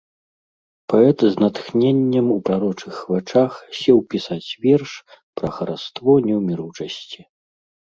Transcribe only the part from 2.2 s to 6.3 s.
у прарочых вачах сеў пісаць верш пра хараство